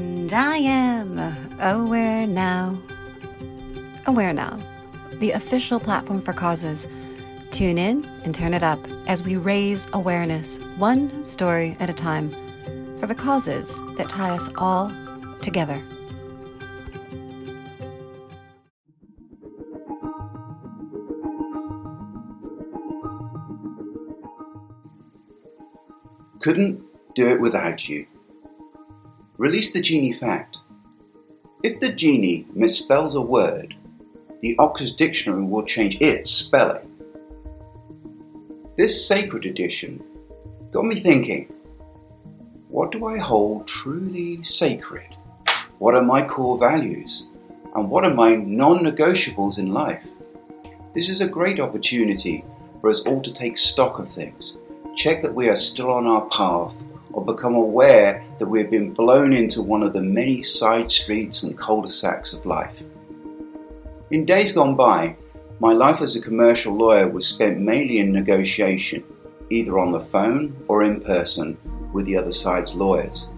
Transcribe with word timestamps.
And 0.00 0.32
I 0.32 0.56
am 0.56 1.18
aware 1.60 2.26
now. 2.26 2.80
Aware 4.06 4.32
Now, 4.32 4.58
the 5.18 5.32
official 5.32 5.78
platform 5.78 6.22
for 6.22 6.32
causes. 6.32 6.88
Tune 7.50 7.76
in 7.76 8.06
and 8.24 8.34
turn 8.34 8.54
it 8.54 8.62
up 8.62 8.78
as 9.06 9.22
we 9.22 9.36
raise 9.36 9.88
awareness, 9.92 10.56
one 10.78 11.22
story 11.22 11.76
at 11.80 11.90
a 11.90 11.92
time, 11.92 12.30
for 12.98 13.08
the 13.08 13.14
causes 13.14 13.78
that 13.98 14.08
tie 14.08 14.30
us 14.30 14.48
all 14.56 14.90
together. 15.42 15.82
Couldn't 26.40 26.82
do 27.14 27.28
it 27.28 27.38
without 27.38 27.86
you. 27.86 28.06
Release 29.40 29.72
the 29.72 29.80
genie 29.80 30.12
fact. 30.12 30.58
If 31.62 31.80
the 31.80 31.90
genie 31.90 32.46
misspells 32.54 33.14
a 33.14 33.22
word, 33.22 33.74
the 34.42 34.54
Oxford 34.58 34.98
Dictionary 34.98 35.40
will 35.40 35.64
change 35.64 35.96
its 35.98 36.30
spelling. 36.30 36.86
This 38.76 39.08
sacred 39.08 39.46
edition 39.46 40.04
got 40.70 40.84
me 40.84 41.00
thinking 41.00 41.46
what 42.68 42.92
do 42.92 43.06
I 43.06 43.16
hold 43.16 43.66
truly 43.66 44.42
sacred? 44.42 45.16
What 45.78 45.94
are 45.94 46.02
my 46.02 46.22
core 46.22 46.58
values? 46.58 47.30
And 47.74 47.88
what 47.88 48.04
are 48.04 48.12
my 48.12 48.34
non 48.36 48.84
negotiables 48.84 49.58
in 49.58 49.72
life? 49.72 50.06
This 50.92 51.08
is 51.08 51.22
a 51.22 51.36
great 51.36 51.60
opportunity 51.60 52.44
for 52.82 52.90
us 52.90 53.06
all 53.06 53.22
to 53.22 53.32
take 53.32 53.56
stock 53.56 54.00
of 54.00 54.06
things, 54.06 54.58
check 54.96 55.22
that 55.22 55.34
we 55.34 55.48
are 55.48 55.56
still 55.56 55.90
on 55.90 56.06
our 56.06 56.26
path, 56.26 56.84
or 57.12 57.24
become 57.24 57.54
aware 57.54 58.24
that 58.38 58.46
we 58.46 58.60
have 58.60 58.70
been 58.70 58.92
blown 58.92 59.32
into 59.32 59.62
one 59.62 59.82
of 59.82 59.92
the 59.92 60.02
many 60.02 60.42
side 60.42 60.90
streets 60.90 61.42
and 61.42 61.56
cul 61.58 61.82
de 61.82 61.88
sacs 61.88 62.32
of 62.32 62.46
life. 62.46 62.82
In 64.10 64.24
days 64.24 64.52
gone 64.52 64.76
by, 64.76 65.16
my 65.60 65.72
life 65.72 66.00
as 66.00 66.16
a 66.16 66.20
commercial 66.20 66.74
lawyer 66.74 67.08
was 67.08 67.26
spent 67.26 67.60
mainly 67.60 67.98
in 67.98 68.12
negotiation, 68.12 69.04
either 69.50 69.78
on 69.78 69.92
the 69.92 70.00
phone 70.00 70.56
or 70.68 70.82
in 70.82 71.00
person 71.00 71.56
with 71.92 72.06
the 72.06 72.16
other 72.16 72.32
side's 72.32 72.74
lawyers. 72.74 73.30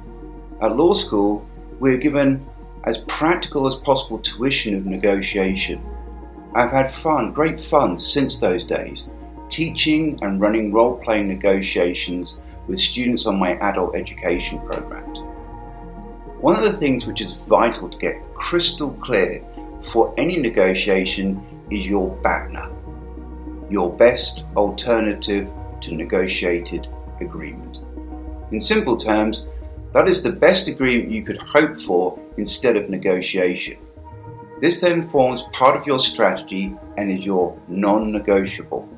At 0.61 0.77
law 0.77 0.93
school, 0.93 1.47
we 1.81 1.91
were 1.91 1.97
given 1.97 2.47
as 2.85 2.99
practical 3.09 3.67
as 3.67 3.77
possible 3.77 4.19
tuition 4.19 4.77
of 4.77 4.87
negotiation. 4.87 5.85
I've 6.55 6.71
had 6.71 6.91
fun, 6.91 7.33
great 7.33 7.59
fun 7.59 7.99
since 7.99 8.39
those 8.39 8.67
days, 8.67 9.11
teaching 9.49 10.19
and 10.23 10.41
running 10.41 10.73
role 10.73 10.97
playing 10.99 11.29
negotiations 11.29 12.41
with 12.67 12.79
students 12.79 13.27
on 13.27 13.39
my 13.39 13.57
adult 13.59 13.95
education 13.97 14.59
programs. 14.67 15.21
One 16.41 16.57
of 16.57 16.65
the 16.65 16.79
things 16.79 17.07
which 17.07 17.21
is 17.21 17.47
vital 17.47 17.89
to 17.89 17.99
get 17.99 18.35
crystal 18.35 18.93
clear 18.95 19.45
for 19.83 20.15
any 20.19 20.41
negotiation 20.41 21.45
is 21.71 21.89
your 21.89 22.17
BATNA, 22.17 22.71
your 23.71 23.97
best 23.97 24.45
alternative 24.57 25.51
to 25.81 25.95
negotiated 25.95 26.89
agreement. 27.21 27.79
In 28.51 28.61
simple 28.61 28.97
terms, 28.97 29.47
that 29.93 30.09
is 30.09 30.23
the 30.23 30.33
best 30.33 30.69
agreement 30.69 31.11
you 31.11 31.23
could 31.23 31.41
hope 31.41 31.81
for 31.81 32.19
instead 32.37 32.77
of 32.77 32.89
negotiation. 32.89 33.79
This 34.61 34.81
then 34.81 35.03
forms 35.03 35.43
part 35.53 35.77
of 35.77 35.87
your 35.87 35.99
strategy 35.99 36.75
and 36.97 37.11
is 37.11 37.27
your 37.27 37.59
non 37.69 38.13
negotiable. 38.13 38.89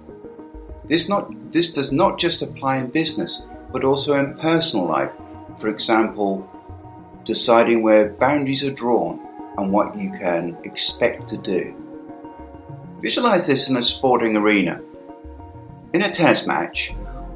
This, 0.86 1.08
not, 1.08 1.30
this 1.50 1.72
does 1.72 1.92
not 1.92 2.18
just 2.18 2.42
apply 2.42 2.76
in 2.76 2.88
business, 2.88 3.46
but 3.74 3.82
also 3.82 4.14
in 4.14 4.38
personal 4.38 4.86
life. 4.86 5.10
For 5.58 5.66
example, 5.66 6.48
deciding 7.24 7.82
where 7.82 8.14
boundaries 8.14 8.62
are 8.62 8.72
drawn 8.72 9.18
and 9.58 9.72
what 9.72 9.98
you 9.98 10.12
can 10.12 10.56
expect 10.62 11.28
to 11.30 11.36
do. 11.36 11.74
Visualize 13.00 13.48
this 13.48 13.68
in 13.68 13.76
a 13.76 13.82
sporting 13.82 14.36
arena. 14.36 14.80
In 15.92 16.02
a 16.02 16.10
tennis 16.12 16.46
match, 16.46 16.92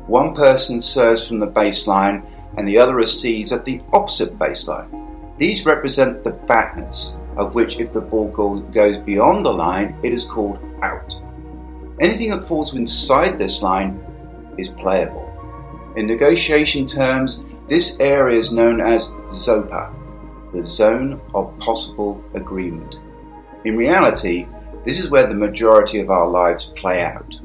one 0.06 0.32
person 0.32 0.80
serves 0.80 1.26
from 1.26 1.40
the 1.40 1.46
baseline 1.48 2.24
and 2.56 2.68
the 2.68 2.78
other 2.78 2.94
receives 2.94 3.50
at 3.50 3.64
the 3.64 3.80
opposite 3.92 4.38
baseline. 4.38 4.88
These 5.38 5.66
represent 5.66 6.22
the 6.22 6.32
BATNAs, 6.32 7.16
of 7.36 7.56
which 7.56 7.80
if 7.80 7.92
the 7.92 8.00
ball 8.00 8.28
goes 8.28 8.98
beyond 8.98 9.44
the 9.44 9.50
line, 9.50 9.98
it 10.04 10.12
is 10.12 10.24
called 10.24 10.60
out. 10.82 11.20
Anything 12.00 12.30
that 12.30 12.44
falls 12.44 12.76
inside 12.76 13.38
this 13.40 13.60
line 13.60 14.00
is 14.56 14.68
playable. 14.68 15.27
In 15.96 16.06
negotiation 16.06 16.86
terms, 16.86 17.44
this 17.66 17.98
area 18.00 18.38
is 18.38 18.52
known 18.52 18.80
as 18.80 19.12
ZOPA, 19.28 19.94
the 20.52 20.62
zone 20.62 21.20
of 21.34 21.58
possible 21.58 22.22
agreement. 22.34 23.00
In 23.64 23.76
reality, 23.76 24.46
this 24.84 24.98
is 24.98 25.10
where 25.10 25.26
the 25.26 25.34
majority 25.34 26.00
of 26.00 26.10
our 26.10 26.28
lives 26.28 26.66
play 26.76 27.02
out. 27.02 27.40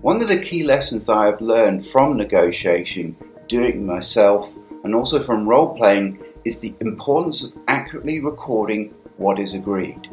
One 0.00 0.22
of 0.22 0.28
the 0.28 0.38
key 0.38 0.62
lessons 0.62 1.04
that 1.06 1.16
I 1.16 1.26
have 1.26 1.40
learned 1.40 1.84
from 1.84 2.16
negotiation, 2.16 3.16
doing 3.48 3.84
myself, 3.84 4.54
and 4.84 4.94
also 4.94 5.20
from 5.20 5.48
role 5.48 5.76
playing 5.76 6.22
is 6.44 6.60
the 6.60 6.74
importance 6.80 7.42
of 7.42 7.52
accurately 7.66 8.20
recording 8.20 8.94
what 9.16 9.38
is 9.38 9.54
agreed. 9.54 10.08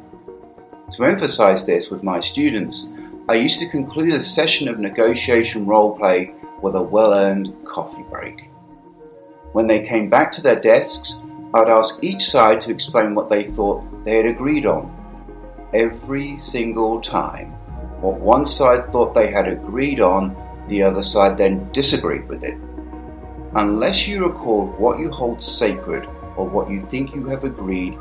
To 0.91 1.05
emphasize 1.05 1.65
this 1.65 1.89
with 1.89 2.01
my 2.01 2.19
students, 2.19 2.89
I 3.29 3.35
used 3.35 3.59
to 3.59 3.69
conclude 3.69 4.13
a 4.13 4.19
session 4.19 4.67
of 4.67 4.79
negotiation 4.79 5.65
role 5.65 5.97
play 5.97 6.33
with 6.61 6.75
a 6.75 6.81
well 6.81 7.13
earned 7.13 7.53
coffee 7.65 8.05
break. 8.09 8.49
When 9.53 9.67
they 9.67 9.81
came 9.81 10.09
back 10.09 10.31
to 10.31 10.41
their 10.41 10.59
desks, 10.59 11.21
I'd 11.53 11.69
ask 11.69 12.03
each 12.03 12.23
side 12.23 12.59
to 12.61 12.71
explain 12.71 13.13
what 13.13 13.29
they 13.29 13.43
thought 13.43 14.03
they 14.03 14.17
had 14.17 14.25
agreed 14.25 14.65
on. 14.65 14.91
Every 15.73 16.37
single 16.37 16.99
time, 16.99 17.51
what 18.01 18.19
one 18.19 18.45
side 18.45 18.91
thought 18.91 19.13
they 19.13 19.31
had 19.31 19.47
agreed 19.47 19.99
on, 19.99 20.35
the 20.67 20.83
other 20.83 21.03
side 21.03 21.37
then 21.37 21.71
disagreed 21.71 22.27
with 22.27 22.43
it. 22.43 22.57
Unless 23.55 24.07
you 24.07 24.25
record 24.25 24.79
what 24.79 24.99
you 24.99 25.11
hold 25.11 25.39
sacred 25.39 26.07
or 26.35 26.47
what 26.47 26.71
you 26.71 26.81
think 26.81 27.13
you 27.13 27.25
have 27.27 27.43
agreed, 27.43 27.97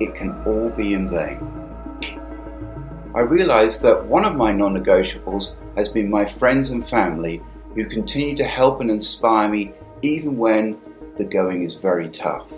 it 0.00 0.14
can 0.14 0.32
all 0.46 0.70
be 0.70 0.94
in 0.94 1.10
vain. 1.10 1.38
I 3.14 3.20
realized 3.20 3.82
that 3.82 4.04
one 4.06 4.24
of 4.24 4.36
my 4.36 4.52
non 4.52 4.74
negotiables 4.74 5.54
has 5.76 5.88
been 5.88 6.10
my 6.10 6.24
friends 6.24 6.70
and 6.70 6.86
family 6.86 7.42
who 7.76 7.84
continue 7.84 8.34
to 8.34 8.44
help 8.44 8.80
and 8.80 8.90
inspire 8.90 9.48
me 9.48 9.72
even 10.02 10.36
when 10.36 10.78
the 11.16 11.24
going 11.24 11.62
is 11.62 11.76
very 11.76 12.08
tough. 12.08 12.50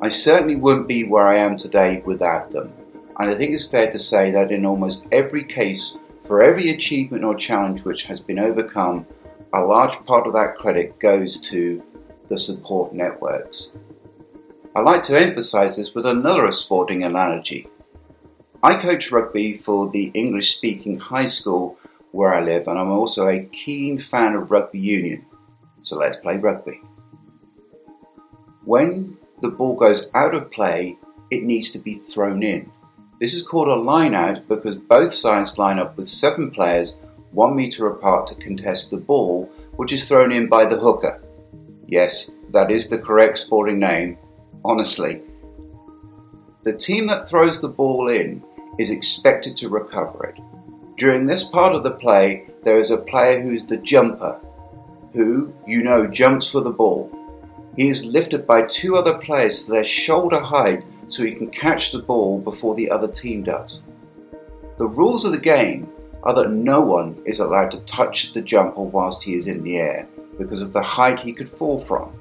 I 0.00 0.08
certainly 0.08 0.56
wouldn't 0.56 0.88
be 0.88 1.04
where 1.04 1.28
I 1.28 1.36
am 1.36 1.56
today 1.56 2.00
without 2.06 2.50
them, 2.50 2.72
and 3.18 3.30
I 3.30 3.34
think 3.34 3.52
it's 3.52 3.70
fair 3.70 3.90
to 3.90 3.98
say 3.98 4.30
that 4.30 4.50
in 4.50 4.64
almost 4.64 5.06
every 5.12 5.44
case, 5.44 5.98
for 6.22 6.42
every 6.42 6.70
achievement 6.70 7.24
or 7.24 7.34
challenge 7.34 7.84
which 7.84 8.04
has 8.04 8.20
been 8.20 8.38
overcome, 8.38 9.04
a 9.52 9.60
large 9.60 10.02
part 10.06 10.26
of 10.26 10.32
that 10.34 10.56
credit 10.56 10.98
goes 11.00 11.40
to 11.40 11.82
the 12.28 12.38
support 12.38 12.94
networks. 12.94 13.72
I 14.76 14.80
like 14.80 15.02
to 15.02 15.20
emphasize 15.20 15.76
this 15.76 15.92
with 15.92 16.06
another 16.06 16.50
sporting 16.52 17.02
analogy. 17.02 17.68
I 18.62 18.76
coach 18.76 19.10
rugby 19.10 19.54
for 19.54 19.90
the 19.90 20.12
English 20.14 20.54
speaking 20.54 21.00
high 21.00 21.26
school 21.26 21.76
where 22.12 22.32
I 22.32 22.40
live, 22.40 22.68
and 22.68 22.78
I'm 22.78 22.90
also 22.90 23.28
a 23.28 23.44
keen 23.44 23.98
fan 23.98 24.34
of 24.34 24.50
rugby 24.50 24.78
union. 24.78 25.26
So 25.80 25.96
let's 25.96 26.16
play 26.16 26.36
rugby. 26.36 26.80
When 28.64 29.16
the 29.40 29.48
ball 29.48 29.76
goes 29.76 30.10
out 30.14 30.34
of 30.34 30.50
play, 30.50 30.98
it 31.30 31.42
needs 31.42 31.70
to 31.70 31.78
be 31.78 31.96
thrown 31.98 32.42
in. 32.42 32.70
This 33.20 33.34
is 33.34 33.46
called 33.46 33.68
a 33.68 33.74
line 33.74 34.14
out 34.14 34.48
because 34.48 34.76
both 34.76 35.12
sides 35.12 35.58
line 35.58 35.78
up 35.78 35.96
with 35.96 36.08
seven 36.08 36.50
players 36.50 36.96
one 37.32 37.54
metre 37.54 37.86
apart 37.86 38.26
to 38.26 38.34
contest 38.34 38.90
the 38.90 38.96
ball, 38.96 39.44
which 39.76 39.92
is 39.92 40.08
thrown 40.08 40.32
in 40.32 40.48
by 40.48 40.64
the 40.64 40.78
hooker. 40.78 41.22
Yes, 41.86 42.38
that 42.50 42.70
is 42.70 42.90
the 42.90 42.98
correct 42.98 43.38
sporting 43.38 43.78
name, 43.78 44.18
honestly. 44.64 45.22
The 46.62 46.76
team 46.76 47.06
that 47.06 47.28
throws 47.28 47.60
the 47.60 47.68
ball 47.68 48.08
in 48.08 48.42
is 48.78 48.90
expected 48.90 49.56
to 49.58 49.68
recover 49.68 50.26
it. 50.26 50.42
During 51.00 51.24
this 51.24 51.44
part 51.44 51.74
of 51.74 51.82
the 51.82 51.92
play, 51.92 52.46
there 52.62 52.76
is 52.76 52.90
a 52.90 52.98
player 52.98 53.40
who 53.40 53.52
is 53.52 53.64
the 53.64 53.78
jumper, 53.78 54.38
who, 55.14 55.50
you 55.66 55.82
know, 55.82 56.06
jumps 56.06 56.52
for 56.52 56.60
the 56.60 56.70
ball. 56.70 57.10
He 57.74 57.88
is 57.88 58.04
lifted 58.04 58.46
by 58.46 58.66
two 58.66 58.96
other 58.96 59.16
players 59.16 59.64
to 59.64 59.72
their 59.72 59.84
shoulder 59.86 60.40
height 60.40 60.84
so 61.06 61.24
he 61.24 61.32
can 61.32 61.48
catch 61.48 61.90
the 61.90 62.00
ball 62.00 62.38
before 62.38 62.74
the 62.74 62.90
other 62.90 63.08
team 63.08 63.42
does. 63.42 63.82
The 64.76 64.86
rules 64.86 65.24
of 65.24 65.32
the 65.32 65.38
game 65.38 65.88
are 66.22 66.34
that 66.34 66.50
no 66.50 66.82
one 66.82 67.16
is 67.24 67.40
allowed 67.40 67.70
to 67.70 67.80
touch 67.84 68.34
the 68.34 68.42
jumper 68.42 68.82
whilst 68.82 69.22
he 69.22 69.32
is 69.32 69.46
in 69.46 69.62
the 69.62 69.78
air 69.78 70.06
because 70.36 70.60
of 70.60 70.74
the 70.74 70.82
height 70.82 71.18
he 71.18 71.32
could 71.32 71.48
fall 71.48 71.78
from. 71.78 72.12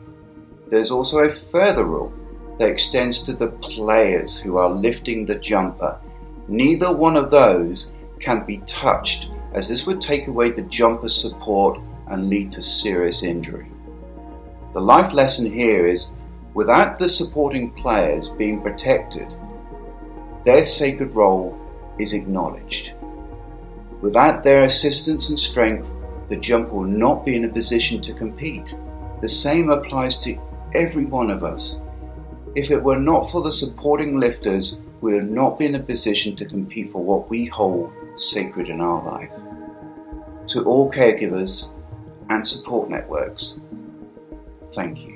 There's 0.69 0.89
also 0.89 1.19
a 1.19 1.29
further 1.29 1.83
rule 1.83 2.13
that 2.59 2.69
extends 2.69 3.23
to 3.23 3.33
the 3.33 3.49
players 3.49 4.39
who 4.39 4.55
are 4.55 4.69
lifting 4.69 5.25
the 5.25 5.35
jumper. 5.35 5.99
Neither 6.47 6.93
one 6.93 7.17
of 7.17 7.29
those 7.29 7.91
can 8.19 8.45
be 8.45 8.57
touched, 8.65 9.29
as 9.53 9.67
this 9.67 9.85
would 9.85 10.01
take 10.01 10.27
away 10.27 10.51
the 10.51 10.63
jumper's 10.63 11.15
support 11.15 11.83
and 12.07 12.29
lead 12.29 12.51
to 12.51 12.61
serious 12.61 13.23
injury. 13.23 13.71
The 14.73 14.81
life 14.81 15.13
lesson 15.13 15.51
here 15.51 15.85
is 15.85 16.11
Without 16.55 16.97
the 16.97 17.07
supporting 17.07 17.71
players 17.71 18.27
being 18.27 18.61
protected, 18.61 19.35
their 20.43 20.63
sacred 20.63 21.13
role 21.13 21.57
is 21.99 22.13
acknowledged. 22.13 22.95
Without 24.01 24.41
their 24.41 24.63
assistance 24.63 25.29
and 25.29 25.39
strength, 25.39 25.93
the 26.27 26.35
jumper 26.35 26.73
will 26.73 26.83
not 26.83 27.23
be 27.23 27.35
in 27.35 27.45
a 27.45 27.49
position 27.49 28.01
to 28.01 28.13
compete. 28.13 28.75
The 29.21 29.27
same 29.27 29.69
applies 29.69 30.17
to 30.23 30.37
every 30.73 31.05
one 31.05 31.29
of 31.29 31.43
us. 31.43 31.79
If 32.55 32.71
it 32.71 32.83
were 32.83 32.99
not 32.99 33.29
for 33.29 33.41
the 33.41 33.51
supporting 33.51 34.19
lifters, 34.19 34.79
we 35.01 35.13
would 35.13 35.29
not 35.29 35.59
be 35.59 35.65
in 35.65 35.75
a 35.75 35.83
position 35.83 36.35
to 36.37 36.45
compete 36.45 36.89
for 36.89 37.03
what 37.03 37.29
we 37.29 37.45
hold 37.45 37.93
sacred 38.19 38.69
in 38.69 38.81
our 38.81 39.03
life. 39.03 39.33
To 40.47 40.63
all 40.63 40.91
caregivers 40.91 41.69
and 42.29 42.45
support 42.45 42.89
networks, 42.89 43.59
thank 44.73 44.99
you. 44.99 45.15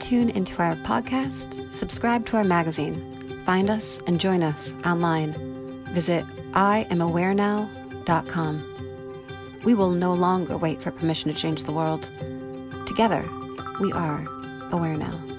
Tune 0.00 0.30
into 0.30 0.62
our 0.62 0.76
podcast, 0.76 1.74
subscribe 1.74 2.24
to 2.26 2.36
our 2.38 2.44
magazine, 2.44 3.42
find 3.44 3.68
us 3.68 3.98
and 4.06 4.18
join 4.18 4.42
us 4.42 4.74
online. 4.86 5.84
Visit 5.92 6.24
IamAwareNow.com. 6.52 8.64
We 9.64 9.74
will 9.74 9.90
no 9.90 10.14
longer 10.14 10.56
wait 10.56 10.80
for 10.80 10.90
permission 10.90 11.30
to 11.30 11.38
change 11.38 11.64
the 11.64 11.72
world. 11.72 12.08
Together, 12.86 13.22
we 13.80 13.92
are 13.92 14.26
aware 14.72 14.96
now. 14.96 15.37